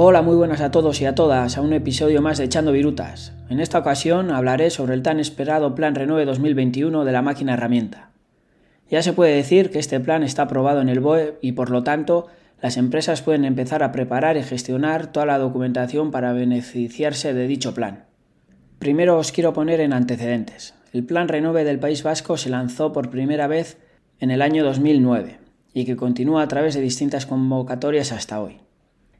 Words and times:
Hola, 0.00 0.22
muy 0.22 0.36
buenas 0.36 0.60
a 0.60 0.70
todos 0.70 1.00
y 1.00 1.06
a 1.06 1.16
todas 1.16 1.58
a 1.58 1.60
un 1.60 1.72
episodio 1.72 2.22
más 2.22 2.38
de 2.38 2.44
Echando 2.44 2.70
Virutas. 2.70 3.32
En 3.50 3.58
esta 3.58 3.80
ocasión 3.80 4.30
hablaré 4.30 4.70
sobre 4.70 4.94
el 4.94 5.02
tan 5.02 5.18
esperado 5.18 5.74
Plan 5.74 5.96
Renove 5.96 6.24
2021 6.24 7.04
de 7.04 7.10
la 7.10 7.20
máquina 7.20 7.54
herramienta. 7.54 8.12
Ya 8.88 9.02
se 9.02 9.12
puede 9.12 9.34
decir 9.34 9.72
que 9.72 9.80
este 9.80 9.98
plan 9.98 10.22
está 10.22 10.42
aprobado 10.42 10.80
en 10.80 10.88
el 10.88 11.00
BOE 11.00 11.38
y 11.40 11.50
por 11.50 11.70
lo 11.70 11.82
tanto 11.82 12.28
las 12.62 12.76
empresas 12.76 13.22
pueden 13.22 13.44
empezar 13.44 13.82
a 13.82 13.90
preparar 13.90 14.36
y 14.36 14.44
gestionar 14.44 15.10
toda 15.10 15.26
la 15.26 15.38
documentación 15.38 16.12
para 16.12 16.32
beneficiarse 16.32 17.34
de 17.34 17.48
dicho 17.48 17.74
plan. 17.74 18.04
Primero 18.78 19.18
os 19.18 19.32
quiero 19.32 19.52
poner 19.52 19.80
en 19.80 19.92
antecedentes. 19.92 20.74
El 20.92 21.02
Plan 21.02 21.26
Renove 21.26 21.64
del 21.64 21.80
País 21.80 22.04
Vasco 22.04 22.36
se 22.36 22.50
lanzó 22.50 22.92
por 22.92 23.10
primera 23.10 23.48
vez 23.48 23.78
en 24.20 24.30
el 24.30 24.42
año 24.42 24.62
2009 24.62 25.38
y 25.74 25.86
que 25.86 25.96
continúa 25.96 26.42
a 26.42 26.48
través 26.48 26.74
de 26.74 26.82
distintas 26.82 27.26
convocatorias 27.26 28.12
hasta 28.12 28.40
hoy. 28.40 28.60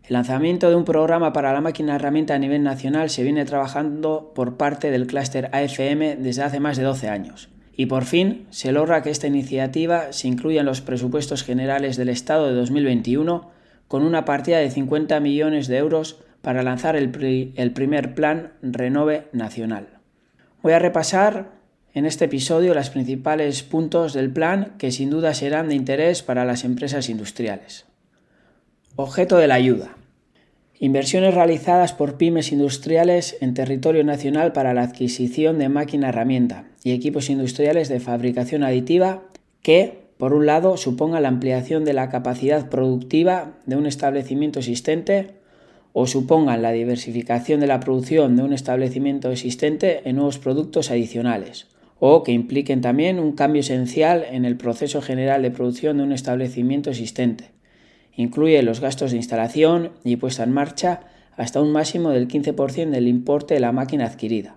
El 0.08 0.14
lanzamiento 0.14 0.70
de 0.70 0.74
un 0.74 0.86
programa 0.86 1.34
para 1.34 1.52
la 1.52 1.60
máquina 1.60 1.96
herramienta 1.96 2.34
a 2.34 2.38
nivel 2.38 2.62
nacional 2.62 3.10
se 3.10 3.22
viene 3.22 3.44
trabajando 3.44 4.32
por 4.34 4.56
parte 4.56 4.90
del 4.90 5.06
clúster 5.06 5.50
AFM 5.52 6.16
desde 6.16 6.42
hace 6.42 6.60
más 6.60 6.78
de 6.78 6.84
12 6.84 7.10
años. 7.10 7.50
Y 7.76 7.86
por 7.86 8.06
fin 8.06 8.46
se 8.48 8.72
logra 8.72 9.02
que 9.02 9.10
esta 9.10 9.26
iniciativa 9.26 10.14
se 10.14 10.26
incluya 10.26 10.60
en 10.60 10.66
los 10.66 10.80
presupuestos 10.80 11.44
generales 11.44 11.98
del 11.98 12.08
Estado 12.08 12.46
de 12.46 12.54
2021 12.54 13.50
con 13.86 14.02
una 14.02 14.24
partida 14.24 14.56
de 14.56 14.70
50 14.70 15.20
millones 15.20 15.68
de 15.68 15.76
euros 15.76 16.16
para 16.40 16.62
lanzar 16.62 16.96
el, 16.96 17.10
primer 17.10 18.14
plan 18.14 18.54
Renove 18.62 19.28
Nacional. 19.32 19.88
Voy 20.62 20.72
a 20.72 20.78
repasar 20.78 21.50
en 21.92 22.06
este 22.06 22.24
episodio 22.24 22.72
los 22.72 22.88
principales 22.88 23.62
puntos 23.62 24.14
del 24.14 24.32
plan 24.32 24.72
que 24.78 24.90
sin 24.90 25.10
duda 25.10 25.34
serán 25.34 25.68
de 25.68 25.74
interés 25.74 26.22
para 26.22 26.46
las 26.46 26.64
empresas 26.64 27.10
industriales. 27.10 27.84
Objeto 28.96 29.36
de 29.36 29.48
la 29.48 29.54
ayuda. 29.56 29.97
Inversiones 30.80 31.34
realizadas 31.34 31.92
por 31.92 32.18
pymes 32.18 32.52
industriales 32.52 33.36
en 33.40 33.52
territorio 33.52 34.04
nacional 34.04 34.52
para 34.52 34.74
la 34.74 34.82
adquisición 34.82 35.58
de 35.58 35.68
máquina 35.68 36.10
herramienta 36.10 36.66
y 36.84 36.92
equipos 36.92 37.30
industriales 37.30 37.88
de 37.88 37.98
fabricación 37.98 38.62
aditiva 38.62 39.24
que, 39.60 40.04
por 40.18 40.32
un 40.32 40.46
lado, 40.46 40.76
supongan 40.76 41.24
la 41.24 41.30
ampliación 41.30 41.84
de 41.84 41.94
la 41.94 42.10
capacidad 42.10 42.68
productiva 42.68 43.56
de 43.66 43.74
un 43.74 43.86
establecimiento 43.86 44.60
existente 44.60 45.32
o 45.92 46.06
supongan 46.06 46.62
la 46.62 46.70
diversificación 46.70 47.58
de 47.58 47.66
la 47.66 47.80
producción 47.80 48.36
de 48.36 48.44
un 48.44 48.52
establecimiento 48.52 49.32
existente 49.32 50.08
en 50.08 50.14
nuevos 50.14 50.38
productos 50.38 50.92
adicionales, 50.92 51.66
o 51.98 52.22
que 52.22 52.30
impliquen 52.30 52.82
también 52.82 53.18
un 53.18 53.32
cambio 53.32 53.60
esencial 53.60 54.24
en 54.30 54.44
el 54.44 54.56
proceso 54.56 55.02
general 55.02 55.42
de 55.42 55.50
producción 55.50 55.96
de 55.96 56.04
un 56.04 56.12
establecimiento 56.12 56.90
existente, 56.90 57.57
Incluye 58.18 58.64
los 58.64 58.80
gastos 58.80 59.12
de 59.12 59.16
instalación 59.16 59.92
y 60.02 60.16
puesta 60.16 60.42
en 60.42 60.50
marcha 60.50 61.02
hasta 61.36 61.60
un 61.60 61.70
máximo 61.70 62.10
del 62.10 62.26
15% 62.26 62.90
del 62.90 63.06
importe 63.06 63.54
de 63.54 63.60
la 63.60 63.70
máquina 63.70 64.06
adquirida. 64.06 64.56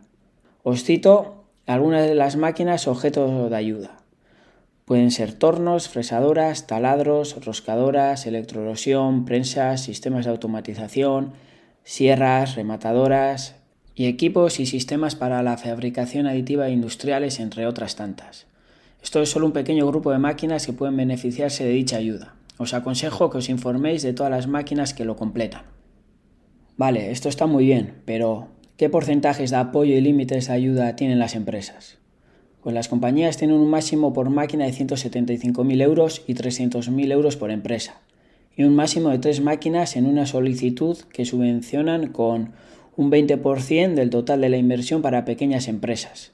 Os 0.63 0.83
cito 0.83 1.45
algunas 1.67 2.07
de 2.07 2.15
las 2.15 2.37
máquinas 2.37 2.87
objeto 2.87 3.49
de 3.49 3.55
ayuda. 3.55 3.99
Pueden 4.85 5.11
ser 5.11 5.33
tornos, 5.33 5.89
fresadoras, 5.89 6.65
taladros, 6.65 7.45
roscadoras, 7.45 8.25
electroerosión, 8.25 9.25
prensas, 9.25 9.81
sistemas 9.81 10.25
de 10.25 10.31
automatización, 10.31 11.33
sierras, 11.83 12.55
rematadoras 12.55 13.57
y 13.93 14.07
equipos 14.07 14.59
y 14.59 14.65
sistemas 14.65 15.13
para 15.13 15.43
la 15.43 15.57
fabricación 15.57 16.25
aditiva 16.25 16.67
e 16.67 16.71
industriales, 16.71 17.39
entre 17.39 17.67
otras 17.67 17.95
tantas. 17.95 18.47
Esto 19.03 19.21
es 19.21 19.29
solo 19.29 19.45
un 19.45 19.53
pequeño 19.53 19.85
grupo 19.85 20.11
de 20.11 20.17
máquinas 20.17 20.65
que 20.65 20.73
pueden 20.73 20.97
beneficiarse 20.97 21.63
de 21.63 21.73
dicha 21.73 21.97
ayuda. 21.97 22.33
Os 22.61 22.75
aconsejo 22.75 23.31
que 23.31 23.39
os 23.41 23.49
informéis 23.49 24.05
de 24.05 24.13
todas 24.13 24.29
las 24.29 24.45
máquinas 24.45 24.93
que 24.93 25.03
lo 25.03 25.15
completan. 25.15 25.63
Vale, 26.77 27.09
esto 27.09 27.27
está 27.27 27.47
muy 27.47 27.65
bien, 27.65 28.03
pero 28.05 28.49
¿qué 28.77 28.87
porcentajes 28.87 29.49
de 29.49 29.57
apoyo 29.57 29.95
y 29.95 30.01
límites 30.01 30.45
de 30.45 30.53
ayuda 30.53 30.95
tienen 30.95 31.17
las 31.17 31.33
empresas? 31.33 31.97
Pues 32.61 32.75
las 32.75 32.87
compañías 32.87 33.37
tienen 33.37 33.57
un 33.57 33.71
máximo 33.71 34.13
por 34.13 34.29
máquina 34.29 34.65
de 34.65 34.73
175.000 34.73 35.81
euros 35.81 36.21
y 36.27 36.35
300.000 36.35 37.11
euros 37.11 37.35
por 37.35 37.49
empresa, 37.49 37.99
y 38.55 38.63
un 38.63 38.75
máximo 38.75 39.09
de 39.09 39.17
tres 39.17 39.41
máquinas 39.41 39.95
en 39.95 40.05
una 40.05 40.27
solicitud 40.27 40.99
que 41.11 41.25
subvencionan 41.25 42.09
con 42.09 42.51
un 42.95 43.09
20% 43.09 43.95
del 43.95 44.11
total 44.11 44.39
de 44.39 44.49
la 44.49 44.57
inversión 44.57 45.01
para 45.01 45.25
pequeñas 45.25 45.67
empresas. 45.67 46.31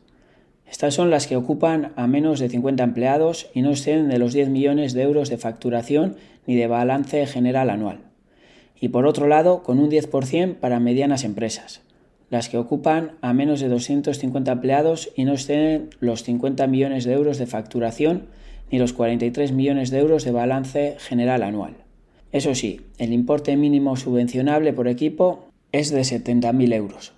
Estas 0.69 0.93
son 0.93 1.09
las 1.09 1.27
que 1.27 1.35
ocupan 1.35 1.93
a 1.95 2.07
menos 2.07 2.39
de 2.39 2.49
50 2.49 2.83
empleados 2.83 3.49
y 3.53 3.61
no 3.61 3.71
exceden 3.71 4.09
de 4.09 4.19
los 4.19 4.33
10 4.33 4.49
millones 4.49 4.93
de 4.93 5.03
euros 5.03 5.29
de 5.29 5.37
facturación 5.37 6.17
ni 6.45 6.55
de 6.55 6.67
balance 6.67 7.25
general 7.25 7.69
anual. 7.69 7.99
Y 8.79 8.89
por 8.89 9.07
otro 9.07 9.27
lado, 9.27 9.63
con 9.63 9.79
un 9.79 9.89
10% 9.89 10.55
para 10.55 10.79
medianas 10.79 11.23
empresas, 11.23 11.81
las 12.29 12.49
que 12.49 12.57
ocupan 12.57 13.13
a 13.21 13.33
menos 13.33 13.59
de 13.59 13.69
250 13.69 14.51
empleados 14.51 15.09
y 15.15 15.23
no 15.23 15.33
exceden 15.33 15.89
los 15.99 16.23
50 16.23 16.67
millones 16.67 17.05
de 17.05 17.13
euros 17.13 17.37
de 17.37 17.47
facturación 17.47 18.27
ni 18.69 18.79
los 18.79 18.93
43 18.93 19.53
millones 19.53 19.91
de 19.91 19.99
euros 19.99 20.25
de 20.25 20.31
balance 20.31 20.97
general 20.99 21.43
anual. 21.43 21.77
Eso 22.33 22.53
sí, 22.53 22.81
el 22.97 23.13
importe 23.13 23.55
mínimo 23.55 23.95
subvencionable 23.95 24.73
por 24.73 24.89
equipo 24.89 25.47
es 25.71 25.91
de 25.91 26.01
70.000 26.01 26.73
euros. 26.73 27.13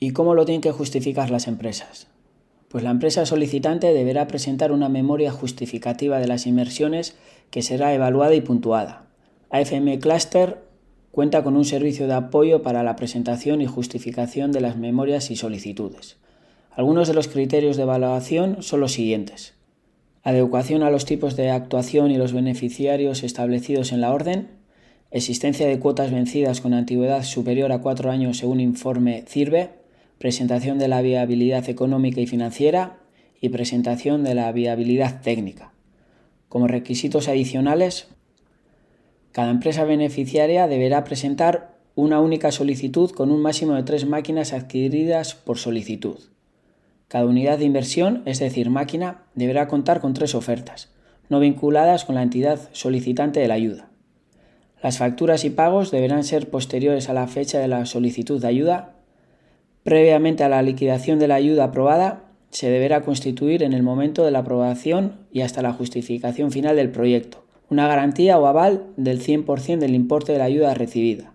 ¿Y 0.00 0.12
cómo 0.12 0.34
lo 0.34 0.46
tienen 0.46 0.62
que 0.62 0.72
justificar 0.72 1.30
las 1.30 1.46
empresas? 1.46 2.08
Pues 2.68 2.84
la 2.84 2.90
empresa 2.90 3.24
solicitante 3.26 3.92
deberá 3.94 4.26
presentar 4.26 4.72
una 4.72 4.88
memoria 4.88 5.32
justificativa 5.32 6.18
de 6.18 6.28
las 6.28 6.46
inversiones 6.46 7.16
que 7.50 7.62
será 7.62 7.94
evaluada 7.94 8.34
y 8.34 8.40
puntuada. 8.42 9.06
AFM 9.50 9.98
Cluster 9.98 10.58
cuenta 11.10 11.42
con 11.42 11.56
un 11.56 11.64
servicio 11.64 12.06
de 12.06 12.14
apoyo 12.14 12.62
para 12.62 12.82
la 12.82 12.94
presentación 12.94 13.62
y 13.62 13.66
justificación 13.66 14.52
de 14.52 14.60
las 14.60 14.76
memorias 14.76 15.30
y 15.30 15.36
solicitudes. 15.36 16.18
Algunos 16.70 17.08
de 17.08 17.14
los 17.14 17.28
criterios 17.28 17.76
de 17.76 17.84
evaluación 17.84 18.62
son 18.62 18.80
los 18.80 18.92
siguientes. 18.92 19.54
Adecuación 20.22 20.82
a 20.82 20.90
los 20.90 21.06
tipos 21.06 21.36
de 21.36 21.50
actuación 21.50 22.10
y 22.10 22.18
los 22.18 22.32
beneficiarios 22.32 23.22
establecidos 23.22 23.92
en 23.92 24.02
la 24.02 24.12
orden. 24.12 24.48
Existencia 25.10 25.66
de 25.66 25.78
cuotas 25.78 26.10
vencidas 26.10 26.60
con 26.60 26.74
antigüedad 26.74 27.22
superior 27.24 27.72
a 27.72 27.80
cuatro 27.80 28.10
años 28.10 28.36
según 28.36 28.60
informe 28.60 29.24
CIRBE 29.26 29.70
presentación 30.18 30.78
de 30.78 30.88
la 30.88 31.00
viabilidad 31.00 31.68
económica 31.68 32.20
y 32.20 32.26
financiera 32.26 32.98
y 33.40 33.50
presentación 33.50 34.24
de 34.24 34.34
la 34.34 34.50
viabilidad 34.52 35.22
técnica. 35.22 35.72
Como 36.48 36.66
requisitos 36.66 37.28
adicionales, 37.28 38.08
cada 39.32 39.50
empresa 39.50 39.84
beneficiaria 39.84 40.66
deberá 40.66 41.04
presentar 41.04 41.78
una 41.94 42.20
única 42.20 42.52
solicitud 42.52 43.10
con 43.10 43.30
un 43.30 43.42
máximo 43.42 43.74
de 43.74 43.82
tres 43.82 44.06
máquinas 44.06 44.52
adquiridas 44.52 45.34
por 45.34 45.58
solicitud. 45.58 46.18
Cada 47.08 47.26
unidad 47.26 47.58
de 47.58 47.64
inversión, 47.64 48.22
es 48.24 48.38
decir, 48.38 48.70
máquina, 48.70 49.24
deberá 49.34 49.68
contar 49.68 50.00
con 50.00 50.14
tres 50.14 50.34
ofertas, 50.34 50.90
no 51.28 51.40
vinculadas 51.40 52.04
con 52.04 52.14
la 52.14 52.22
entidad 52.22 52.68
solicitante 52.72 53.40
de 53.40 53.48
la 53.48 53.54
ayuda. 53.54 53.90
Las 54.82 54.98
facturas 54.98 55.44
y 55.44 55.50
pagos 55.50 55.90
deberán 55.90 56.24
ser 56.24 56.50
posteriores 56.50 57.08
a 57.08 57.14
la 57.14 57.26
fecha 57.26 57.58
de 57.58 57.68
la 57.68 57.84
solicitud 57.86 58.40
de 58.40 58.48
ayuda 58.48 58.97
Previamente 59.88 60.44
a 60.44 60.50
la 60.50 60.60
liquidación 60.60 61.18
de 61.18 61.28
la 61.28 61.36
ayuda 61.36 61.64
aprobada, 61.64 62.26
se 62.50 62.68
deberá 62.68 63.00
constituir 63.00 63.62
en 63.62 63.72
el 63.72 63.82
momento 63.82 64.22
de 64.22 64.30
la 64.30 64.40
aprobación 64.40 65.14
y 65.32 65.40
hasta 65.40 65.62
la 65.62 65.72
justificación 65.72 66.52
final 66.52 66.76
del 66.76 66.90
proyecto, 66.90 67.46
una 67.70 67.88
garantía 67.88 68.38
o 68.38 68.46
aval 68.46 68.84
del 68.98 69.18
100% 69.22 69.78
del 69.78 69.94
importe 69.94 70.32
de 70.32 70.40
la 70.40 70.44
ayuda 70.44 70.74
recibida. 70.74 71.32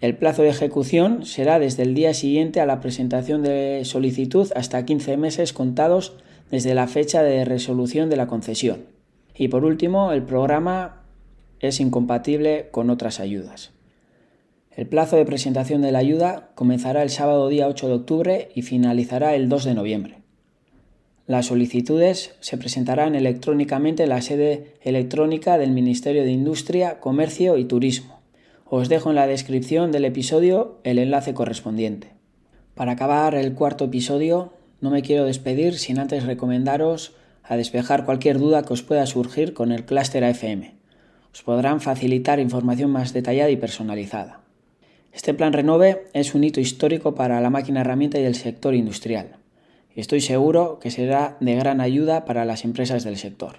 El 0.00 0.16
plazo 0.16 0.40
de 0.40 0.48
ejecución 0.48 1.26
será 1.26 1.58
desde 1.58 1.82
el 1.82 1.94
día 1.94 2.14
siguiente 2.14 2.62
a 2.62 2.66
la 2.66 2.80
presentación 2.80 3.42
de 3.42 3.82
solicitud 3.84 4.50
hasta 4.56 4.86
15 4.86 5.18
meses 5.18 5.52
contados 5.52 6.14
desde 6.50 6.72
la 6.72 6.86
fecha 6.86 7.22
de 7.22 7.44
resolución 7.44 8.08
de 8.08 8.16
la 8.16 8.26
concesión. 8.26 8.86
Y 9.34 9.48
por 9.48 9.66
último, 9.66 10.12
el 10.12 10.22
programa 10.22 11.02
es 11.60 11.78
incompatible 11.78 12.68
con 12.70 12.88
otras 12.88 13.20
ayudas. 13.20 13.74
El 14.76 14.86
plazo 14.86 15.16
de 15.16 15.24
presentación 15.24 15.82
de 15.82 15.90
la 15.90 15.98
ayuda 15.98 16.50
comenzará 16.54 17.02
el 17.02 17.10
sábado 17.10 17.48
día 17.48 17.66
8 17.66 17.88
de 17.88 17.94
octubre 17.94 18.48
y 18.54 18.62
finalizará 18.62 19.34
el 19.34 19.48
2 19.48 19.64
de 19.64 19.74
noviembre. 19.74 20.18
Las 21.26 21.46
solicitudes 21.46 22.36
se 22.38 22.56
presentarán 22.56 23.16
electrónicamente 23.16 24.04
en 24.04 24.08
la 24.10 24.22
sede 24.22 24.74
electrónica 24.82 25.58
del 25.58 25.72
Ministerio 25.72 26.22
de 26.22 26.30
Industria, 26.30 27.00
Comercio 27.00 27.56
y 27.56 27.64
Turismo. 27.64 28.20
Os 28.64 28.88
dejo 28.88 29.10
en 29.10 29.16
la 29.16 29.26
descripción 29.26 29.90
del 29.90 30.04
episodio 30.04 30.78
el 30.84 31.00
enlace 31.00 31.34
correspondiente. 31.34 32.12
Para 32.74 32.92
acabar 32.92 33.34
el 33.34 33.54
cuarto 33.54 33.86
episodio, 33.86 34.52
no 34.80 34.90
me 34.90 35.02
quiero 35.02 35.24
despedir 35.24 35.78
sin 35.78 35.98
antes 35.98 36.24
recomendaros 36.24 37.14
a 37.42 37.56
despejar 37.56 38.04
cualquier 38.04 38.38
duda 38.38 38.62
que 38.62 38.72
os 38.72 38.84
pueda 38.84 39.04
surgir 39.06 39.52
con 39.52 39.72
el 39.72 39.84
clúster 39.84 40.22
AFM. 40.22 40.74
Os 41.32 41.42
podrán 41.42 41.80
facilitar 41.80 42.38
información 42.38 42.90
más 42.90 43.12
detallada 43.12 43.50
y 43.50 43.56
personalizada. 43.56 44.39
Este 45.12 45.34
plan 45.34 45.52
Renove 45.52 46.06
es 46.12 46.34
un 46.34 46.44
hito 46.44 46.60
histórico 46.60 47.16
para 47.16 47.40
la 47.40 47.50
máquina 47.50 47.80
herramienta 47.80 48.20
y 48.20 48.24
el 48.24 48.36
sector 48.36 48.74
industrial. 48.74 49.36
Estoy 49.96 50.20
seguro 50.20 50.78
que 50.80 50.92
será 50.92 51.36
de 51.40 51.56
gran 51.56 51.80
ayuda 51.80 52.24
para 52.24 52.44
las 52.44 52.64
empresas 52.64 53.02
del 53.02 53.16
sector. 53.16 53.56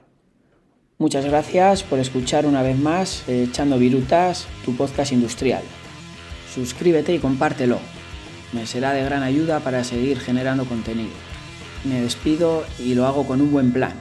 Muchas 0.97 1.25
gracias 1.25 1.83
por 1.83 1.99
escuchar 1.99 2.45
una 2.45 2.63
vez 2.63 2.77
más 2.77 3.27
Echando 3.27 3.77
Virutas, 3.77 4.47
tu 4.63 4.77
podcast 4.77 5.11
industrial. 5.11 5.61
Suscríbete 6.53 7.13
y 7.13 7.19
compártelo. 7.19 7.79
Me 8.53 8.65
será 8.65 8.93
de 8.93 9.03
gran 9.03 9.23
ayuda 9.23 9.59
para 9.59 9.83
seguir 9.83 10.19
generando 10.19 10.65
contenido. 10.65 11.11
Me 11.83 12.01
despido 12.01 12.63
y 12.79 12.95
lo 12.95 13.07
hago 13.07 13.27
con 13.27 13.41
un 13.41 13.51
buen 13.51 13.73
plan, 13.73 13.93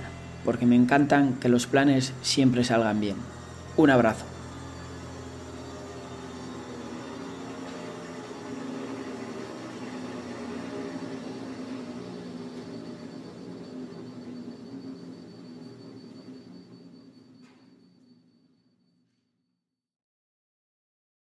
porque 0.45 0.67
me 0.67 0.77
encantan 0.77 1.35
que 1.41 1.49
los 1.49 1.67
planes 1.67 2.13
siempre 2.23 2.63
salgan 2.63 3.01
bien. 3.01 3.17
Un 3.77 3.91
abrazo. 3.91 4.25